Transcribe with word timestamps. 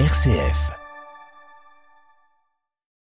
RCF. 0.00 0.72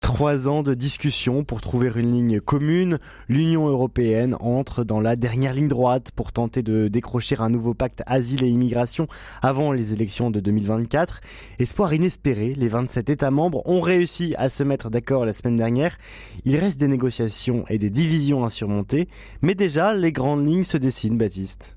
Trois 0.03 0.47
ans 0.47 0.63
de 0.63 0.75
discussion 0.75 1.43
pour 1.43 1.63
trouver 1.63 1.91
une 1.97 2.13
ligne 2.13 2.39
commune. 2.39 2.99
L'Union 3.31 3.67
européenne 3.67 4.37
entre 4.41 4.85
dans 4.85 5.01
la 5.01 5.17
dernière 5.17 5.55
ligne 5.55 5.69
droite 5.69 6.11
pour 6.15 6.33
tenter 6.33 6.63
de 6.63 6.89
décrocher 6.89 7.37
un 7.39 7.49
nouveau 7.49 7.73
pacte 7.73 8.03
asile 8.05 8.45
et 8.45 8.49
immigration 8.49 9.07
avant 9.41 9.73
les 9.73 9.95
élections 9.95 10.31
de 10.31 10.41
2024. 10.41 11.23
Espoir 11.59 11.95
inespéré, 11.95 12.53
les 12.55 12.69
27 12.69 13.09
États 13.09 13.31
membres 13.31 13.67
ont 13.67 13.81
réussi 13.81 14.35
à 14.37 14.51
se 14.51 14.63
mettre 14.63 14.91
d'accord 14.91 15.25
la 15.25 15.33
semaine 15.33 15.57
dernière. 15.57 15.97
Il 16.45 16.57
reste 16.57 16.79
des 16.79 16.89
négociations 16.89 17.65
et 17.71 17.79
des 17.79 17.89
divisions 17.89 18.45
à 18.45 18.51
surmonter, 18.51 19.09
mais 19.41 19.55
déjà 19.55 19.95
les 19.95 20.13
grandes 20.13 20.47
lignes 20.47 20.65
se 20.65 20.77
dessinent, 20.77 21.17
Baptiste. 21.17 21.75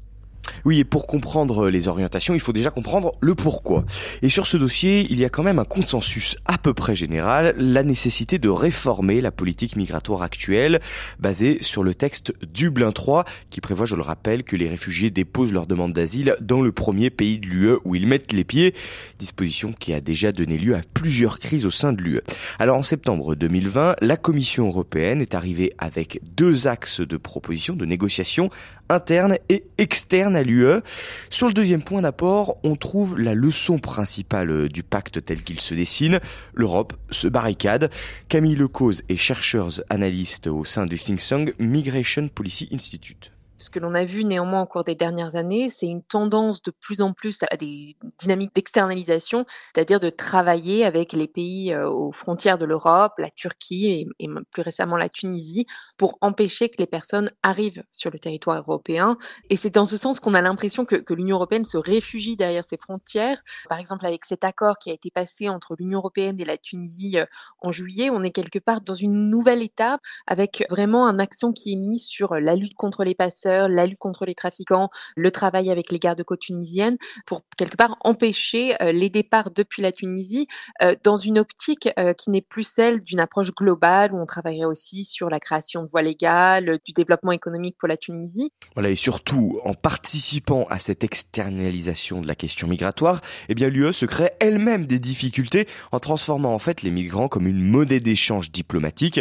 Oui, 0.63 0.79
et 0.79 0.83
pour 0.85 1.07
comprendre 1.07 1.69
les 1.69 1.87
orientations, 1.87 2.33
il 2.33 2.39
faut 2.39 2.53
déjà 2.53 2.69
comprendre 2.69 3.11
le 3.19 3.35
pourquoi. 3.35 3.85
Et 4.21 4.29
sur 4.29 4.47
ce 4.47 4.57
dossier, 4.57 5.05
il 5.09 5.19
y 5.19 5.25
a 5.25 5.29
quand 5.29 5.43
même 5.43 5.59
un 5.59 5.65
consensus 5.65 6.37
à 6.45 6.57
peu 6.57 6.73
près 6.73 6.95
général, 6.95 7.55
la 7.57 7.83
nécessité 7.83 8.39
de 8.39 8.49
réformer 8.49 9.21
la 9.21 9.31
politique 9.31 9.75
migratoire 9.75 10.21
actuelle, 10.21 10.79
basée 11.19 11.57
sur 11.61 11.83
le 11.83 11.93
texte 11.93 12.33
Dublin 12.53 12.91
3, 12.91 13.25
qui 13.49 13.61
prévoit, 13.61 13.85
je 13.85 13.95
le 13.95 14.01
rappelle, 14.01 14.43
que 14.43 14.55
les 14.55 14.69
réfugiés 14.69 15.09
déposent 15.09 15.53
leur 15.53 15.67
demande 15.67 15.93
d'asile 15.93 16.35
dans 16.41 16.61
le 16.61 16.71
premier 16.71 17.09
pays 17.09 17.39
de 17.39 17.47
l'UE 17.47 17.77
où 17.83 17.95
ils 17.95 18.07
mettent 18.07 18.31
les 18.31 18.43
pieds, 18.43 18.73
disposition 19.19 19.73
qui 19.73 19.93
a 19.93 19.99
déjà 19.99 20.31
donné 20.31 20.57
lieu 20.57 20.75
à 20.75 20.81
plusieurs 20.93 21.39
crises 21.39 21.65
au 21.65 21.71
sein 21.71 21.93
de 21.93 22.01
l'UE. 22.01 22.21
Alors 22.59 22.77
en 22.77 22.83
septembre 22.83 23.35
2020, 23.35 23.95
la 24.01 24.17
Commission 24.17 24.67
européenne 24.67 25.21
est 25.21 25.35
arrivée 25.35 25.73
avec 25.77 26.19
deux 26.35 26.67
axes 26.67 27.01
de 27.01 27.17
proposition 27.17 27.75
de 27.75 27.85
négociation 27.85 28.49
interne 28.89 29.37
et 29.49 29.63
externe 29.77 30.35
à 30.35 30.43
l'UE. 30.43 30.81
Sur 31.29 31.47
le 31.47 31.53
deuxième 31.53 31.83
point 31.83 32.01
d'apport, 32.01 32.57
on 32.63 32.75
trouve 32.75 33.19
la 33.19 33.33
leçon 33.33 33.77
principale 33.77 34.51
euh, 34.51 34.69
du 34.69 34.83
pacte 34.83 35.23
tel 35.23 35.43
qu'il 35.43 35.59
se 35.59 35.73
dessine. 35.73 36.19
L'Europe 36.53 36.93
se 37.11 37.27
barricade. 37.27 37.89
Camille 38.29 38.55
Lecause 38.55 39.03
est 39.09 39.15
chercheuse 39.15 39.83
analyste 39.89 40.47
au 40.47 40.63
sein 40.63 40.85
du 40.85 40.97
think 40.97 41.19
tank 41.27 41.53
Migration 41.59 42.27
Policy 42.27 42.69
Institute. 42.71 43.34
Ce 43.57 43.69
que 43.69 43.79
l'on 43.79 43.95
a 43.95 44.03
vu 44.03 44.25
néanmoins 44.25 44.63
au 44.63 44.65
cours 44.65 44.83
des 44.83 44.95
dernières 44.95 45.37
années, 45.37 45.69
c'est 45.69 45.87
une 45.87 46.03
tendance 46.03 46.61
de 46.61 46.71
plus 46.71 47.01
en 47.01 47.13
plus 47.13 47.39
à 47.49 47.55
des 47.55 47.95
dynamiques 48.19 48.53
d'externalisation, 48.53 49.45
c'est-à-dire 49.73 50.01
de 50.01 50.09
travailler 50.09 50.83
avec 50.83 51.13
les 51.13 51.27
pays 51.27 51.71
euh, 51.71 51.89
aux 51.89 52.11
frontières 52.11 52.57
de 52.57 52.65
l'Europe, 52.65 53.13
la 53.17 53.29
Turquie 53.29 54.07
et, 54.19 54.27
plus 54.51 54.61
récemment 54.61 54.97
la 54.97 55.07
Tunisie, 55.07 55.65
pour 55.97 56.17
empêcher 56.19 56.67
que 56.67 56.75
les 56.79 56.85
personnes 56.85 57.31
arrivent 57.43 57.83
sur 57.91 58.11
le 58.11 58.19
territoire 58.19 58.57
européen. 58.57 59.17
Et 59.49 59.55
c'est 59.55 59.69
dans 59.69 59.85
ce 59.85 59.95
sens 59.95 60.19
qu'on 60.19 60.33
a 60.33 60.41
l'impression 60.41 60.83
que, 60.83 60.97
que 60.97 61.13
l'Union 61.13 61.37
européenne 61.37 61.63
se 61.63 61.77
réfugie 61.77 62.35
derrière 62.35 62.65
ses 62.65 62.77
frontières. 62.77 63.41
Par 63.69 63.79
exemple, 63.79 64.05
avec 64.05 64.25
cet 64.25 64.43
accord 64.43 64.77
qui 64.77 64.89
a 64.89 64.93
été 64.93 65.11
passé 65.11 65.47
entre 65.47 65.75
l'Union 65.79 65.99
européenne 65.99 66.41
et 66.41 66.45
la 66.45 66.57
Tunisie 66.57 67.19
euh, 67.19 67.25
en 67.61 67.71
juillet, 67.71 68.09
on 68.09 68.21
est 68.23 68.31
quelque 68.31 68.59
part 68.59 68.81
dans 68.81 68.95
une 68.95 69.29
nouvelle 69.29 69.61
étape 69.61 70.01
avec 70.27 70.65
vraiment 70.69 71.07
un 71.07 71.19
accent 71.19 71.53
qui 71.53 71.71
est 71.71 71.77
mis 71.77 71.99
sur 71.99 72.35
la 72.35 72.55
lutte 72.55 72.75
contre 72.75 73.05
les 73.05 73.15
la 73.45 73.85
lutte 73.85 73.99
contre 73.99 74.25
les 74.25 74.35
trafiquants, 74.35 74.89
le 75.15 75.31
travail 75.31 75.69
avec 75.69 75.91
les 75.91 75.99
gardes-côtes 75.99 76.39
tunisiennes 76.39 76.97
pour 77.25 77.43
quelque 77.57 77.75
part 77.75 77.97
empêcher 78.03 78.81
euh, 78.81 78.91
les 78.91 79.09
départs 79.09 79.51
depuis 79.51 79.81
la 79.81 79.91
Tunisie 79.91 80.47
euh, 80.81 80.95
dans 81.03 81.17
une 81.17 81.39
optique 81.39 81.89
euh, 81.99 82.13
qui 82.13 82.29
n'est 82.29 82.41
plus 82.41 82.63
celle 82.63 82.99
d'une 82.99 83.19
approche 83.19 83.53
globale 83.53 84.13
où 84.13 84.17
on 84.17 84.25
travaillerait 84.25 84.65
aussi 84.65 85.03
sur 85.03 85.29
la 85.29 85.39
création 85.39 85.83
de 85.83 85.87
voies 85.87 86.01
légales, 86.01 86.79
du 86.85 86.93
développement 86.93 87.31
économique 87.31 87.75
pour 87.77 87.87
la 87.87 87.97
Tunisie. 87.97 88.51
Voilà 88.73 88.89
et 88.89 88.95
surtout 88.95 89.59
en 89.63 89.73
participant 89.73 90.65
à 90.69 90.79
cette 90.79 91.03
externalisation 91.03 92.21
de 92.21 92.27
la 92.27 92.35
question 92.35 92.67
migratoire, 92.67 93.21
eh 93.49 93.55
bien 93.55 93.69
l'UE 93.69 93.93
se 93.93 94.05
crée 94.05 94.31
elle-même 94.39 94.85
des 94.85 94.99
difficultés 94.99 95.67
en 95.91 95.99
transformant 95.99 96.53
en 96.53 96.59
fait 96.59 96.81
les 96.81 96.91
migrants 96.91 97.27
comme 97.27 97.47
une 97.47 97.63
monnaie 97.63 97.99
d'échange 97.99 98.51
diplomatique. 98.51 99.19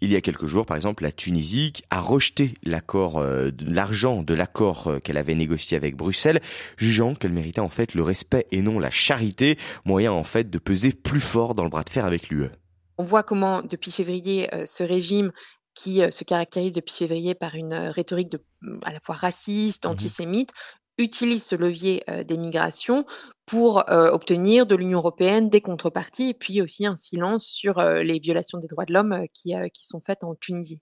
Il 0.00 0.10
y 0.10 0.16
a 0.16 0.20
quelques 0.20 0.46
jours 0.46 0.66
par 0.66 0.76
exemple 0.76 1.02
la 1.02 1.12
Tunisie 1.12 1.72
a 1.90 2.00
rejeté 2.00 2.54
l'accord 2.62 3.22
de 3.22 3.65
l'argent 3.66 4.22
de 4.22 4.34
l'accord 4.34 4.88
euh, 4.88 4.98
qu'elle 5.00 5.16
avait 5.16 5.34
négocié 5.34 5.76
avec 5.76 5.96
Bruxelles, 5.96 6.40
jugeant 6.76 7.14
qu'elle 7.14 7.32
méritait 7.32 7.60
en 7.60 7.68
fait 7.68 7.94
le 7.94 8.02
respect 8.02 8.46
et 8.50 8.62
non 8.62 8.78
la 8.78 8.90
charité, 8.90 9.58
moyen 9.84 10.12
en 10.12 10.24
fait 10.24 10.50
de 10.50 10.58
peser 10.58 10.92
plus 10.92 11.20
fort 11.20 11.54
dans 11.54 11.64
le 11.64 11.70
bras 11.70 11.84
de 11.84 11.90
fer 11.90 12.04
avec 12.04 12.28
l'UE. 12.28 12.50
On 12.98 13.04
voit 13.04 13.22
comment 13.22 13.62
depuis 13.62 13.90
février 13.90 14.52
euh, 14.54 14.64
ce 14.66 14.82
régime 14.82 15.32
qui 15.74 16.02
euh, 16.02 16.10
se 16.10 16.24
caractérise 16.24 16.72
depuis 16.72 16.94
février 16.94 17.34
par 17.34 17.54
une 17.54 17.74
rhétorique 17.74 18.30
de, 18.30 18.42
à 18.82 18.92
la 18.92 19.00
fois 19.00 19.14
raciste, 19.14 19.84
mmh 19.84 19.90
antisémite, 19.90 20.50
utilise 20.98 21.44
ce 21.44 21.56
levier 21.56 22.02
des 22.26 22.36
migrations 22.36 23.04
pour 23.44 23.84
obtenir 23.88 24.66
de 24.66 24.74
l'Union 24.74 24.98
européenne 24.98 25.48
des 25.48 25.60
contreparties 25.60 26.30
et 26.30 26.34
puis 26.34 26.62
aussi 26.62 26.86
un 26.86 26.96
silence 26.96 27.46
sur 27.46 27.80
les 27.80 28.18
violations 28.18 28.58
des 28.58 28.66
droits 28.66 28.84
de 28.84 28.92
l'homme 28.92 29.24
qui, 29.32 29.54
sont 29.82 30.00
faites 30.00 30.24
en 30.24 30.34
Tunisie. 30.34 30.80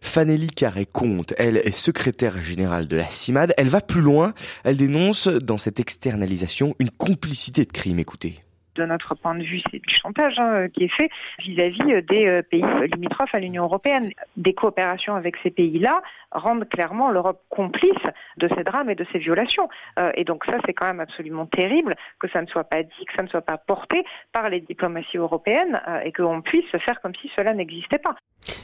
Fanélie 0.00 0.48
Carré-Comte, 0.48 1.34
elle 1.38 1.56
est 1.56 1.74
secrétaire 1.74 2.42
générale 2.42 2.88
de 2.88 2.96
la 2.96 3.06
CIMAD. 3.06 3.54
Elle 3.56 3.68
va 3.68 3.80
plus 3.80 4.02
loin. 4.02 4.34
Elle 4.64 4.76
dénonce 4.76 5.28
dans 5.28 5.58
cette 5.58 5.80
externalisation 5.80 6.74
une 6.78 6.90
complicité 6.90 7.64
de 7.64 7.72
crimes. 7.72 7.98
Écoutez 7.98 8.42
de 8.74 8.84
notre 8.84 9.14
point 9.14 9.34
de 9.34 9.42
vue, 9.42 9.60
c'est 9.70 9.80
du 9.80 9.94
chantage 9.94 10.38
hein, 10.38 10.68
qui 10.68 10.84
est 10.84 10.94
fait 10.94 11.10
vis-à-vis 11.38 11.92
euh, 11.92 12.02
des 12.02 12.26
euh, 12.26 12.42
pays 12.42 12.64
limitrophes 12.94 13.34
à 13.34 13.38
l'Union 13.38 13.64
européenne. 13.64 14.10
Des 14.36 14.54
coopérations 14.54 15.14
avec 15.14 15.36
ces 15.42 15.50
pays-là 15.50 16.02
rendent 16.30 16.68
clairement 16.68 17.10
l'Europe 17.10 17.42
complice 17.50 17.92
de 18.38 18.48
ces 18.56 18.64
drames 18.64 18.90
et 18.90 18.94
de 18.94 19.06
ces 19.12 19.18
violations. 19.18 19.68
Euh, 19.98 20.10
et 20.14 20.24
donc 20.24 20.44
ça, 20.46 20.58
c'est 20.66 20.72
quand 20.72 20.86
même 20.86 21.00
absolument 21.00 21.46
terrible 21.46 21.94
que 22.18 22.28
ça 22.30 22.40
ne 22.40 22.46
soit 22.46 22.64
pas 22.64 22.82
dit, 22.82 23.04
que 23.06 23.14
ça 23.16 23.22
ne 23.22 23.28
soit 23.28 23.42
pas 23.42 23.58
porté 23.58 24.04
par 24.32 24.48
les 24.48 24.60
diplomaties 24.60 25.18
européennes 25.18 25.80
et 26.04 26.12
qu'on 26.12 26.42
puisse 26.42 26.70
faire 26.84 27.00
comme 27.00 27.14
si 27.14 27.30
cela 27.36 27.54
n'existait 27.54 27.98
pas. 27.98 28.14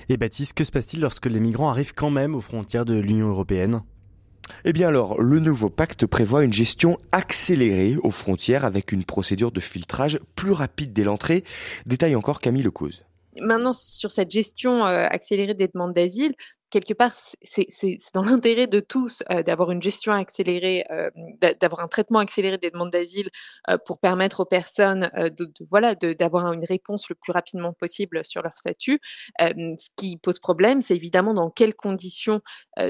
Et 0.09 0.17
Baptiste, 0.17 0.57
que 0.57 0.65
se 0.65 0.73
passe-t-il 0.73 1.03
lorsque 1.03 1.27
les 1.27 1.41
migrants 1.41 1.71
arrivent 1.71 1.95
quand 1.95 2.11
même 2.11 2.35
aux 2.35 2.41
frontières 2.41 2.85
de 2.85 2.99
l'Union 2.99 3.29
européenne? 3.29 3.83
Eh 4.65 4.73
bien 4.73 4.89
alors, 4.89 5.21
le 5.21 5.39
nouveau 5.39 5.71
pacte 5.71 6.07
prévoit 6.07 6.45
une 6.45 6.53
gestion 6.53 6.99
accélérée 7.13 7.97
aux 8.03 8.11
frontières 8.11 8.65
avec 8.65 8.93
une 8.93 9.05
procédure 9.05 9.53
de 9.53 9.61
filtrage 9.61 10.19
plus 10.35 10.53
rapide 10.53 10.93
dès 10.93 11.05
l'entrée. 11.05 11.45
Détaille 11.87 12.17
encore 12.17 12.41
Camille 12.41 12.63
Lecause. 12.63 13.03
Maintenant, 13.41 13.73
sur 13.73 14.11
cette 14.11 14.31
gestion 14.31 14.85
euh, 14.85 15.07
accélérée 15.09 15.55
des 15.55 15.69
demandes 15.69 15.93
d'asile, 15.93 16.35
quelque 16.71 16.95
part, 16.95 17.13
c'est 17.43 17.99
dans 18.15 18.23
l'intérêt 18.23 18.67
de 18.67 18.81
tous 18.81 19.23
euh, 19.31 19.43
d'avoir 19.43 19.71
une 19.71 19.83
gestion 19.83 20.13
accélérée, 20.13 20.85
euh, 20.91 21.11
d'avoir 21.61 21.81
un 21.81 21.89
traitement 21.89 22.19
accéléré 22.19 22.59
des 22.59 22.71
demandes 22.71 22.91
d'asile 22.91 23.29
euh, 23.69 23.79
pour 23.87 23.99
permettre 23.99 24.41
aux 24.41 24.45
personnes 24.45 25.11
de, 25.17 25.31
de, 25.31 25.67
voilà 25.71 25.95
d'avoir 25.95 26.53
une 26.53 26.65
réponse 26.65 27.09
le 27.09 27.15
plus 27.15 27.33
rapidement 27.33 27.73
possible 27.73 28.25
sur 28.25 28.43
leur 28.43 28.57
statut. 28.57 29.01
ce 29.39 29.89
qui 29.97 30.17
pose 30.19 30.39
problème, 30.39 30.83
c'est 30.83 30.97
évidemment 30.97 31.35
dans 31.35 31.51
quelles 31.51 31.75
conditions 31.75 32.41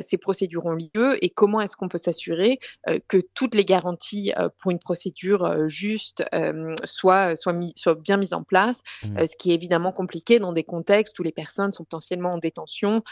ces 0.03 0.19
procédures 0.19 0.67
ont 0.67 0.75
lieu 0.75 1.23
et 1.23 1.31
comment 1.31 1.61
est-ce 1.61 1.77
qu'on 1.77 1.89
peut 1.89 1.99
s'assurer 1.99 2.59
que 3.09 3.19
toutes 3.35 3.55
les 3.55 3.65
garanties 3.65 4.33
pour 4.61 4.71
une 4.71 4.79
procédure 4.79 5.69
juste 5.69 6.25
soient, 6.85 7.37
soient, 7.37 7.53
mis, 7.53 7.73
soient, 7.77 7.95
bien 7.95 8.17
mises 8.17 8.33
en 8.33 8.43
place, 8.43 8.83
mmh. 9.05 9.27
ce 9.27 9.37
qui 9.37 9.51
est 9.51 9.55
évidemment 9.55 9.93
compliqué 9.93 10.39
dans 10.39 10.53
des 10.53 10.65
contextes 10.65 11.19
où 11.19 11.23
les 11.23 11.33
personnes 11.33 11.73
sont 11.73 11.85
potentiellement 11.85 12.31
en 12.31 12.39
détention 12.39 13.03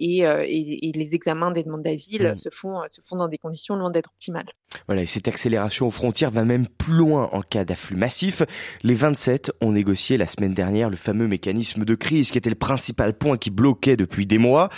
euh, 0.00 0.44
et, 0.46 0.92
les 0.94 1.14
examens 1.14 1.50
des 1.50 1.62
demandes 1.62 1.82
d'asile 1.82 2.32
mm. 2.34 2.38
se, 2.38 2.48
font, 2.50 2.82
se 2.90 3.00
font 3.00 3.16
dans 3.16 3.28
des 3.28 3.38
conditions 3.38 3.76
loin 3.76 3.90
d'être 3.90 4.10
optimales. 4.10 4.46
Voilà, 4.86 5.02
et 5.02 5.06
cette 5.06 5.28
accélération 5.28 5.86
aux 5.86 5.90
frontières 5.90 6.30
va 6.30 6.44
même 6.44 6.66
plus 6.66 6.94
loin 6.94 7.28
en 7.32 7.42
cas 7.42 7.64
d'afflux 7.64 7.96
massif. 7.96 8.42
Les 8.82 8.94
27 8.94 9.52
ont 9.60 9.72
négocié 9.72 10.16
la 10.16 10.26
semaine 10.26 10.54
dernière 10.54 10.90
le 10.90 10.96
fameux 10.96 11.28
mécanisme 11.28 11.84
de 11.84 11.94
crise 11.94 12.30
qui 12.30 12.38
était 12.38 12.50
le 12.50 12.56
principal 12.56 13.14
point 13.14 13.36
qui 13.36 13.50
bloquait 13.50 13.96
depuis 13.96 14.26
des 14.26 14.38
mois. 14.38 14.70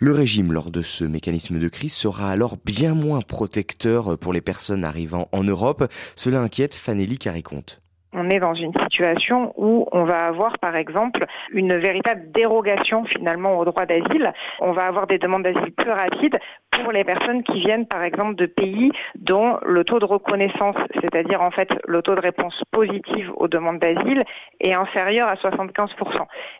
Le 0.00 0.12
régime 0.12 0.52
lors 0.52 0.70
de 0.70 0.82
ce 0.82 1.04
mécanisme 1.04 1.58
de 1.58 1.68
crise 1.68 1.94
sera 1.94 2.30
alors 2.30 2.56
bien 2.64 2.94
moins 2.94 3.20
protecteur 3.20 4.18
pour 4.18 4.32
les 4.32 4.40
personnes 4.40 4.84
arrivant 4.84 5.28
en 5.32 5.44
Europe. 5.44 5.90
Cela 6.16 6.40
inquiète 6.40 6.74
Fanelli 6.74 7.18
Cariconte 7.18 7.80
on 8.16 8.30
est 8.30 8.40
dans 8.40 8.54
une 8.54 8.72
situation 8.80 9.52
où 9.56 9.86
on 9.92 10.04
va 10.04 10.26
avoir 10.26 10.58
par 10.58 10.74
exemple 10.74 11.26
une 11.52 11.76
véritable 11.76 12.32
dérogation 12.32 13.04
finalement 13.04 13.58
au 13.58 13.64
droit 13.64 13.84
d'asile. 13.84 14.32
On 14.60 14.72
va 14.72 14.86
avoir 14.86 15.06
des 15.06 15.18
demandes 15.18 15.42
d'asile 15.42 15.72
plus 15.72 15.90
rapides 15.90 16.38
pour 16.70 16.92
les 16.92 17.04
personnes 17.04 17.42
qui 17.42 17.60
viennent 17.60 17.86
par 17.86 18.02
exemple 18.02 18.34
de 18.34 18.46
pays 18.46 18.90
dont 19.16 19.58
le 19.64 19.84
taux 19.84 19.98
de 19.98 20.04
reconnaissance, 20.04 20.76
c'est-à-dire 20.94 21.42
en 21.42 21.50
fait 21.50 21.68
le 21.86 22.02
taux 22.02 22.14
de 22.14 22.20
réponse 22.20 22.62
positive 22.70 23.32
aux 23.36 23.48
demandes 23.48 23.78
d'asile 23.78 24.24
est 24.60 24.72
inférieur 24.72 25.28
à 25.28 25.34
75%. 25.34 25.86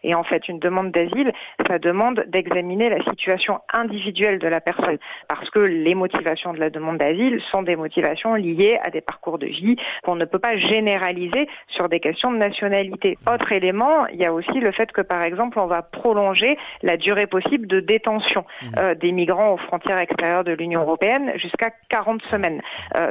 Et 0.03 0.15
en 0.15 0.25
fait 0.25 0.49
une 0.49 0.59
demande 0.59 0.93
d'asile, 0.93 1.33
ça 1.67 1.79
demande 1.79 2.25
d'examiner 2.29 2.91
la 2.91 3.03
situation 3.05 3.61
individuelle 3.73 4.39
de 4.39 4.49
la 4.49 4.61
personne 4.61 4.99
parce 5.29 5.49
que 5.51 5.59
les 5.59 5.95
motivations 5.95 6.53
de 6.53 6.61
la 6.61 6.69
demande 6.69 6.99
d'asile 6.99 7.41
sont 7.51 7.63
des 7.63 7.77
motivations 7.77 8.35
liées 8.35 8.79
à 8.83 8.91
des 8.91 9.01
parcours 9.01 9.39
de 9.39 9.47
vie 9.47 9.77
qu'on 10.05 10.17
ne 10.17 10.27
peut 10.27 10.39
pas 10.39 10.59
généraliser 10.59 11.46
sur 11.69 11.89
des 11.89 12.01
questions 12.01 12.31
de 12.31 12.37
nationalité. 12.37 13.19
Autre 13.33 13.53
élément, 13.53 14.07
il 14.07 14.17
y 14.17 14.25
a 14.25 14.33
aussi 14.33 14.61
le 14.61 14.73
fait 14.73 14.93
que, 14.93 15.01
par 15.01 15.23
exemple, 15.23 15.59
on 15.59 15.67
va 15.67 15.83
prolonger 15.83 16.59
la 16.83 16.97
durée 16.97 17.27
possible 17.27 17.67
de 17.67 17.81
détention 17.81 18.45
mmh. 18.63 18.67
euh, 18.79 18.95
des 18.95 19.13
migrants 19.13 19.53
aux 19.53 19.57
frontières 19.59 19.97
l'extérieur 19.97 20.45
de 20.45 20.53
l'Union 20.53 20.83
européenne, 20.83 21.33
jusqu'à 21.37 21.71
40 21.89 22.23
semaines 22.27 22.61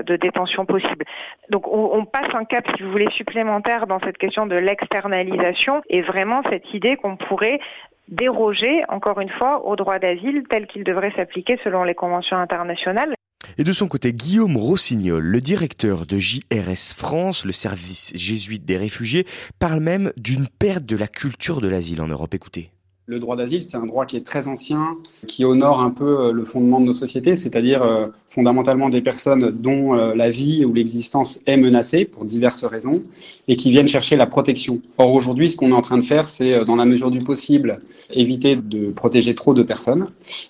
de 0.06 0.16
détention 0.16 0.66
possible. 0.66 1.06
Donc 1.50 1.68
on, 1.68 1.90
on 1.94 2.06
passe 2.06 2.34
un 2.34 2.46
cap, 2.46 2.66
si 2.76 2.84
vous 2.84 2.92
voulez, 2.92 3.10
supplémentaire 3.12 3.88
dans 3.88 4.00
cette 4.00 4.18
question 4.18 4.46
de 4.46 4.56
l'externalisation 4.56 5.81
et 5.90 6.02
vraiment 6.02 6.42
cette 6.50 6.74
idée 6.74 6.96
qu'on 6.96 7.18
pourrait 7.18 7.60
déroger, 8.08 8.84
encore 8.90 9.20
une 9.20 9.30
fois, 9.30 9.66
au 9.66 9.76
droit 9.76 10.00
d'asile 10.00 10.44
tel 10.50 10.68
qu'il 10.68 10.84
devrait 10.84 11.12
s'appliquer 11.16 11.58
selon 11.64 11.84
les 11.84 11.96
conventions 11.96 12.38
internationales. 12.38 13.16
Et 13.57 13.63
de 13.63 13.72
son 13.72 13.88
côté, 13.88 14.13
Guillaume 14.13 14.57
Rossignol, 14.57 15.24
le 15.24 15.40
directeur 15.40 16.06
de 16.06 16.18
JRS 16.18 16.94
France, 16.96 17.46
le 17.46 17.54
service 17.54 18.12
jésuite 18.16 18.66
des 18.66 18.78
réfugiés, 18.78 19.25
parle 19.60 19.80
même 19.80 20.12
d'une 20.18 20.48
perte 20.48 20.86
de 20.86 20.98
la 20.98 21.07
culture 21.07 21.62
de 21.62 21.69
l'asile 21.69 22.02
en 22.02 22.07
Europe. 22.07 22.34
Écoutez. 22.34 22.75
Le 23.07 23.19
droit 23.19 23.36
d'asile, 23.36 23.62
c'est 23.62 23.78
un 23.78 23.86
droit 23.86 24.07
qui 24.07 24.18
est 24.18 24.25
très 24.25 24.48
ancien, 24.48 24.98
qui 25.28 25.46
honore 25.46 25.80
un 25.80 25.92
peu 25.92 26.22
euh, 26.22 26.31
le 26.31 26.44
fondement 26.44 26.80
de 26.80 26.86
nos 26.86 26.94
sociétés, 26.94 27.36
c'est-à-dire 27.36 27.84
euh, 27.84 28.07
fondamentalement 28.30 28.90
des 28.90 29.02
personnes 29.02 29.52
dont 29.52 29.94
euh, 29.94 30.16
la 30.16 30.31
vie 30.31 30.66
ou 30.66 30.74
l'existence 30.74 31.40
est 31.46 31.57
menacée 31.57 32.06
pour 32.06 32.25
diverses 32.25 32.63
raisons 32.63 33.04
et 33.48 33.57
qui 33.57 33.69
viennent 33.69 33.88
chercher 33.88 34.16
la 34.16 34.25
protection. 34.25 34.81
Or 34.98 35.13
aujourd'hui, 35.13 35.50
ce 35.50 35.56
qu'on 35.56 35.69
est 35.69 35.75
en 35.75 35.81
train 35.81 36.00
de 36.00 36.04
faire, 36.04 36.28
c'est 36.28 36.66
dans 36.66 36.75
la 36.75 36.86
mesure 36.86 37.12
du 37.12 37.19
possible 37.19 37.80
éviter 38.10 38.56
de 38.56 38.90
protéger 38.90 39.36
trop 39.36 39.54
de 39.54 39.62
personnes 39.62 40.07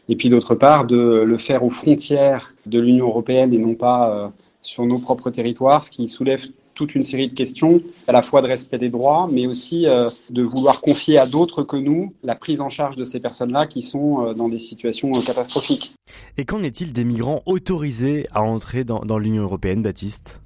et 0.07 0.15
puis 0.15 0.29
d'autre 0.29 0.55
part 0.55 0.85
de 0.85 1.25
le 1.27 1.37
faire 1.37 1.61
aux 1.61 1.69
frontières 1.69 2.53
de 2.67 2.79
l'Union 2.79 3.07
européenne 3.07 3.53
et 3.53 3.57
non 3.57 3.75
pas 3.75 4.31
sur 4.61 4.85
nos 4.85 4.99
propres 4.99 5.29
territoires, 5.29 5.83
ce 5.83 5.91
qui 5.91 6.07
soulève 6.07 6.47
toute 6.75 6.93
une 6.93 7.01
série 7.01 7.29
de 7.29 7.33
questions, 7.33 7.79
à 8.07 8.11
la 8.11 8.21
fois 8.21 8.41
de 8.41 8.47
respect 8.47 8.77
des 8.77 8.89
droits, 8.89 9.27
mais 9.31 9.47
aussi 9.47 9.87
euh, 9.87 10.09
de 10.29 10.43
vouloir 10.43 10.81
confier 10.81 11.17
à 11.17 11.25
d'autres 11.25 11.63
que 11.63 11.77
nous 11.77 12.13
la 12.23 12.35
prise 12.35 12.61
en 12.61 12.69
charge 12.69 12.95
de 12.97 13.03
ces 13.03 13.19
personnes-là 13.19 13.65
qui 13.65 13.81
sont 13.81 14.27
euh, 14.27 14.33
dans 14.33 14.49
des 14.49 14.59
situations 14.59 15.11
euh, 15.15 15.21
catastrophiques. 15.21 15.95
Et 16.37 16.45
qu'en 16.45 16.61
est-il 16.61 16.93
des 16.93 17.05
migrants 17.05 17.41
autorisés 17.45 18.27
à 18.31 18.43
entrer 18.43 18.83
dans, 18.83 18.99
dans 18.99 19.17
l'Union 19.17 19.43
européenne, 19.43 19.81
Baptiste? 19.81 20.41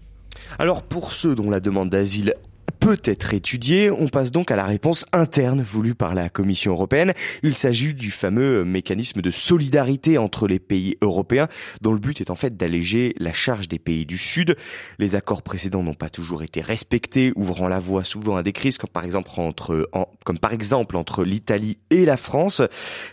Alors 0.57 0.83
pour 0.83 1.11
ceux 1.11 1.35
dont 1.35 1.49
la 1.49 1.59
demande 1.59 1.89
d'asile 1.89 2.35
peut 2.79 2.97
être 3.03 3.33
étudié. 3.33 3.91
On 3.91 4.07
passe 4.07 4.31
donc 4.31 4.51
à 4.51 4.55
la 4.55 4.65
réponse 4.65 5.05
interne 5.11 5.61
voulue 5.61 5.95
par 5.95 6.13
la 6.13 6.29
Commission 6.29 6.71
européenne. 6.71 7.13
Il 7.43 7.53
s'agit 7.53 7.93
du 7.93 8.11
fameux 8.11 8.63
mécanisme 8.63 9.21
de 9.21 9.31
solidarité 9.31 10.17
entre 10.17 10.47
les 10.47 10.59
pays 10.59 10.97
européens, 11.01 11.47
dont 11.81 11.93
le 11.93 11.99
but 11.99 12.21
est 12.21 12.29
en 12.29 12.35
fait 12.35 12.55
d'alléger 12.55 13.15
la 13.17 13.33
charge 13.33 13.67
des 13.67 13.79
pays 13.79 14.05
du 14.05 14.17
Sud. 14.17 14.55
Les 14.97 15.15
accords 15.15 15.41
précédents 15.41 15.83
n'ont 15.83 15.93
pas 15.93 16.09
toujours 16.09 16.43
été 16.43 16.61
respectés, 16.61 17.33
ouvrant 17.35 17.67
la 17.67 17.79
voie 17.79 18.03
souvent 18.03 18.37
à 18.37 18.43
des 18.43 18.53
crises, 18.53 18.77
comme 18.77 18.89
par 18.89 19.03
exemple 19.03 19.29
entre, 19.37 19.89
comme 20.23 20.39
par 20.39 20.53
exemple 20.53 20.95
entre 20.95 21.23
l'Italie 21.23 21.77
et 21.89 22.05
la 22.05 22.17
France. 22.17 22.61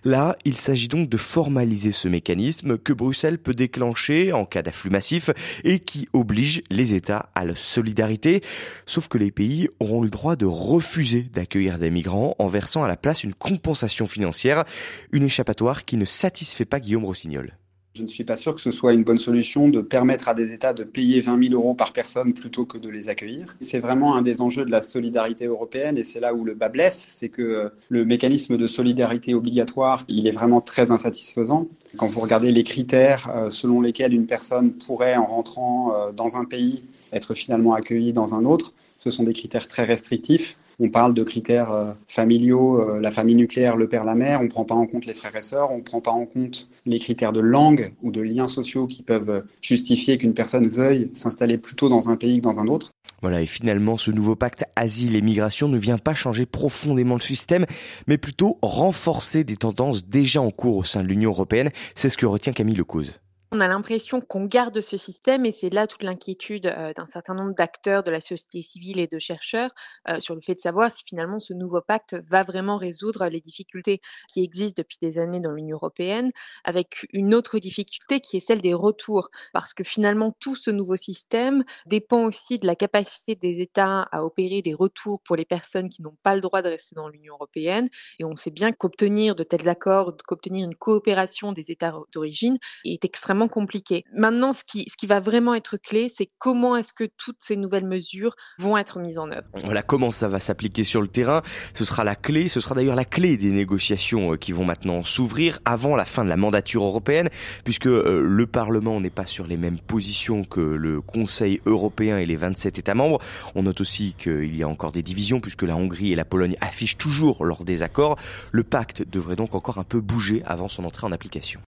Là, 0.05 0.37
il 0.45 0.55
s'agit 0.55 0.89
donc 0.89 1.09
de 1.09 1.17
formaliser 1.17 1.93
ce 1.93 2.09
mécanisme 2.09 2.79
que 2.79 2.93
Bruxelles 2.93 3.39
peut 3.39 3.55
déclencher 3.55 4.33
en 4.33 4.45
cas 4.45 4.63
d'afflux 4.63 4.91
massif 4.91 5.31
et 5.65 5.81
qui 5.81 6.09
oblige 6.13 6.63
les 6.71 6.95
États 6.95 7.31
à 7.35 7.45
la 7.45 7.55
solidarité. 7.55 8.43
Sauf 8.87 9.09
que 9.09 9.19
les 9.19 9.31
pays 9.31 9.56
auront 9.81 10.03
le 10.03 10.11
droit 10.11 10.37
de 10.37 10.47
refuser 10.47 11.23
d'accueillir 11.23 11.79
des 11.79 11.91
migrants 11.91 12.35
en 12.39 12.49
versant 12.49 12.83
à 12.83 12.89
la 12.89 12.97
place 12.97 13.25
une 13.25 13.35
compensation 13.35 14.07
financière, 14.07 14.65
une 15.13 15.23
échappatoire 15.25 15.85
qui 15.85 15.97
ne 15.97 16.05
satisfait 16.05 16.65
pas 16.65 16.81
Guillaume 16.81 17.05
Rossignol. 17.05 17.57
Je 17.97 18.03
ne 18.03 18.09
suis 18.09 18.25
pas 18.25 18.37
sûr 18.37 18.55
que 18.55 18.61
ce 18.61 18.71
soit 18.71 18.93
une 18.93 19.05
bonne 19.05 19.17
solution 19.17 19.71
de 19.71 19.81
permettre 19.81 20.29
à 20.29 20.35
des 20.35 20.53
États 20.53 20.75
de 20.75 20.85
payer 20.85 21.23
20 21.23 21.49
000 21.49 21.55
euros 21.55 21.73
par 21.73 21.95
personne 21.95 22.35
plutôt 22.35 22.67
que 22.67 22.77
de 22.77 22.91
les 22.91 23.09
accueillir. 23.09 23.57
C'est 23.59 23.79
vraiment 23.79 24.17
un 24.17 24.21
des 24.21 24.43
enjeux 24.43 24.67
de 24.67 24.71
la 24.71 24.83
solidarité 24.83 25.47
européenne 25.47 25.97
et 25.97 26.05
c'est 26.05 26.21
là 26.21 26.35
où 26.35 26.45
le 26.45 26.53
bas 26.53 26.69
blesse, 26.69 27.07
c'est 27.09 27.31
que 27.31 27.73
le 27.89 28.05
mécanisme 28.05 28.59
de 28.59 28.67
solidarité 28.67 29.33
obligatoire, 29.33 30.05
il 30.09 30.27
est 30.27 30.31
vraiment 30.31 30.61
très 30.61 30.91
insatisfaisant. 30.91 31.69
Quand 31.97 32.07
vous 32.07 32.21
regardez 32.21 32.53
les 32.53 32.65
critères 32.65 33.31
euh, 33.35 33.49
selon 33.49 33.81
lesquels 33.81 34.13
une 34.13 34.27
personne 34.27 34.73
pourrait, 34.73 35.17
en 35.17 35.25
rentrant 35.25 35.95
euh, 35.95 36.13
dans 36.13 36.37
un 36.37 36.45
pays, 36.45 36.85
être 37.15 37.33
finalement 37.33 37.73
accueillie 37.73 38.13
dans 38.13 38.35
un 38.35 38.45
autre, 38.45 38.75
ce 38.99 39.11
sont 39.11 39.23
des 39.23 39.33
critères 39.33 39.69
très 39.69 39.85
restrictifs. 39.85 40.59
On 40.79 40.91
parle 40.91 41.15
de 41.15 41.23
critères 41.23 41.73
euh, 41.73 41.93
familiaux, 42.07 42.81
euh, 42.81 43.01
la 43.01 43.11
famille 43.11 43.35
nucléaire, 43.35 43.77
le 43.77 43.89
père, 43.89 44.05
la 44.05 44.15
mère. 44.15 44.41
On 44.41 44.45
ne 44.45 44.49
prend 44.49 44.65
pas 44.65 44.75
en 44.75 44.87
compte 44.87 45.07
les 45.07 45.15
frères 45.15 45.35
et 45.35 45.43
sœurs. 45.43 45.71
On 45.71 45.79
ne 45.79 45.83
prend 45.83 46.01
pas 46.01 46.11
en 46.11 46.27
compte 46.27 46.69
les 46.85 46.99
critères 46.99 47.33
de 47.33 47.41
langue 47.41 47.95
ou 48.03 48.11
de 48.11 48.21
liens 48.21 48.47
sociaux 48.47 48.87
qui 48.87 49.03
peuvent 49.03 49.45
justifier 49.63 50.19
qu'une 50.19 50.35
personne 50.35 50.69
veuille 50.69 51.11
s'installer 51.15 51.57
plutôt 51.57 51.89
dans 51.89 52.11
un 52.11 52.17
pays 52.17 52.39
que 52.39 52.43
dans 52.43 52.61
un 52.61 52.69
autre. 52.69 52.91
Voilà, 53.23 53.41
et 53.41 53.47
finalement, 53.47 53.97
ce 53.97 54.11
nouveau 54.11 54.37
pacte 54.37 54.65
asile 54.77 55.17
et 55.17 55.23
migration 55.23 55.69
ne 55.69 55.79
vient 55.79 55.97
pas 55.97 56.15
changer 56.15 56.45
profondément 56.45 57.15
le 57.15 57.21
système, 57.21 57.65
mais 58.07 58.19
plutôt 58.19 58.59
renforcer 58.61 59.43
des 59.43 59.57
tendances 59.57 60.07
déjà 60.07 60.43
en 60.43 60.51
cours 60.51 60.77
au 60.77 60.85
sein 60.85 61.03
de 61.03 61.09
l'Union 61.09 61.31
européenne. 61.31 61.71
C'est 61.95 62.11
ce 62.11 62.19
que 62.19 62.27
retient 62.27 62.53
Camille 62.53 62.77
Lecause. 62.77 63.15
On 63.53 63.61
a 63.61 63.69
l'impression 63.69 64.21
qu'on 64.21 64.45
garde 64.45 64.81
ce 64.81 64.97
système 64.97 65.47
et 65.47 65.53
c'est 65.53 65.71
là 65.71 65.87
toute 65.87 66.03
l'inquiétude 66.03 66.67
euh, 66.67 66.93
d'un 66.93 67.07
certain 67.07 67.33
nombre 67.33 67.55
d'acteurs 67.55 68.03
de 68.03 68.11
la 68.11 68.21
société 68.21 68.61
civile 68.61 68.99
et 68.99 69.07
de 69.07 69.21
chercheurs 69.21 69.71
euh, 70.09 70.19
sur 70.19 70.35
le 70.35 70.41
fait 70.41 70.55
de 70.55 70.61
savoir 70.61 70.91
si 70.91 71.05
finalement 71.07 71.39
ce 71.39 71.53
nouveau 71.53 71.81
pacte 71.81 72.17
va 72.29 72.43
vraiment 72.43 72.77
résoudre 72.77 73.29
les 73.29 73.41
difficultés 73.41 74.01
qui 74.29 74.43
existent 74.43 74.83
depuis 74.83 74.99
des 75.01 75.19
années 75.19 75.39
dans 75.39 75.53
l'Union 75.53 75.77
européenne, 75.77 76.31
avec 76.65 77.07
une 77.13 77.35
autre 77.35 77.61
difficulté 77.61 78.19
qui 78.19 78.37
est 78.37 78.41
celle 78.41 78.61
des 78.61 78.75
retours, 78.75 79.31
parce 79.53 79.75
que 79.75 79.85
finalement 79.85 80.35
tout 80.41 80.57
ce 80.57 80.73
nouveau 80.73 80.97
système 80.97 81.63
dépend 81.87 82.25
aussi 82.25 82.59
de 82.59 82.67
la 82.67 82.75
capacité 82.75 83.37
des 83.37 83.61
États 83.61 84.03
à 84.11 84.25
opérer 84.25 84.61
des 84.61 84.75
retours 84.75 85.21
pour 85.23 85.37
les 85.37 85.45
personnes 85.45 85.89
qui 85.89 86.03
n'ont 86.03 86.17
pas 86.25 86.35
le 86.35 86.41
droit 86.41 86.63
de 86.63 86.69
rester 86.69 86.97
dans 86.97 87.09
l'Union 87.09 87.35
européenne. 87.35 87.89
Et 88.19 88.25
on 88.25 88.35
sait 88.35 88.51
bien 88.51 88.73
qu'obtenir 88.73 89.37
de 89.37 89.45
tels 89.45 89.69
accords, 89.69 90.17
qu'obtenir 90.27 90.65
une 90.65 90.75
coopération 90.75 91.53
des 91.53 91.71
États 91.71 91.95
d'origine 92.13 92.59
est 92.85 93.05
extrêmement 93.05 93.36
compliqué. 93.49 94.05
Maintenant, 94.13 94.53
ce 94.53 94.65
qui, 94.65 94.87
ce 94.91 94.97
qui 94.97 95.07
va 95.07 95.21
vraiment 95.21 95.55
être 95.55 95.77
clé, 95.77 96.11
c'est 96.13 96.29
comment 96.39 96.77
est-ce 96.77 96.93
que 96.93 97.05
toutes 97.17 97.37
ces 97.41 97.57
nouvelles 97.57 97.87
mesures 97.87 98.35
vont 98.59 98.77
être 98.77 98.99
mises 98.99 99.19
en 99.19 99.31
œuvre. 99.31 99.47
Voilà 99.65 99.83
comment 99.83 100.11
ça 100.11 100.29
va 100.29 100.41
s'appliquer 100.41 100.85
sur 100.85 101.01
le 101.01 101.09
terrain. 101.09 101.43
Ce 101.75 101.85
sera 101.85 102.05
la 102.05 102.17
clé, 102.17 102.49
ce 102.49 102.61
sera 102.61 102.75
d'ailleurs 102.75 102.95
la 102.95 103.05
clé 103.05 103.37
des 103.37 103.53
négociations 103.53 104.33
euh, 104.33 104.37
qui 104.37 104.53
vont 104.53 104.65
maintenant 104.65 105.03
s'ouvrir 105.03 105.61
avant 105.65 105.97
la 105.97 106.05
fin 106.05 106.25
de 106.25 106.29
la 106.29 106.37
mandature 106.37 106.83
européenne, 106.83 107.29
puisque 107.65 107.87
euh, 107.87 108.23
le 108.23 108.47
Parlement 108.47 109.01
n'est 109.01 109.11
pas 109.11 109.27
sur 109.27 109.47
les 109.47 109.57
mêmes 109.57 109.79
positions 109.79 110.43
que 110.43 110.61
le 110.61 111.01
Conseil 111.01 111.61
européen 111.67 112.19
et 112.19 112.27
les 112.27 112.37
27 112.37 112.79
États 112.79 112.95
membres. 112.95 113.21
On 113.55 113.65
note 113.65 113.81
aussi 113.81 114.15
qu'il 114.19 114.57
y 114.57 114.63
a 114.63 114.69
encore 114.69 114.93
des 114.93 115.03
divisions, 115.03 115.41
puisque 115.41 115.63
la 115.63 115.77
Hongrie 115.77 116.13
et 116.13 116.17
la 116.17 116.25
Pologne 116.25 116.57
affichent 116.61 116.99
toujours 116.99 117.45
leurs 117.45 117.65
désaccords. 117.65 118.17
Le 118.53 118.63
pacte 118.63 119.03
devrait 119.09 119.37
donc 119.37 119.55
encore 119.55 119.79
un 119.79 119.85
peu 119.85 120.01
bouger 120.01 120.43
avant 120.47 120.69
son 120.69 120.85
entrée 120.85 121.07
en 121.07 121.13
application. 121.13 121.61